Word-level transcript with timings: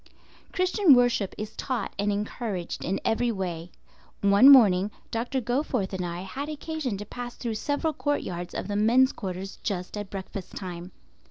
Christian 0.51 0.95
worship 0.95 1.35
is 1.37 1.55
taught 1.55 1.93
and 1.99 2.11
encouraged 2.11 2.83
in 2.83 2.99
every 3.05 3.31
way. 3.31 3.71
One 4.21 4.49
morning 4.49 4.89
Dr. 5.11 5.39
Goforth 5.41 5.93
and 5.93 6.03
I 6.03 6.21
had 6.21 6.49
occasion 6.49 6.97
to 6.97 7.05
pass 7.05 7.35
through 7.35 7.53
several 7.53 7.93
courtyards 7.93 8.55
of 8.55 8.67
the 8.67 8.75
men's 8.75 9.11
quarters 9.11 9.57
just 9.61 9.95
at 9.95 10.09
breakfast 10.09 10.55
time. 10.55 10.91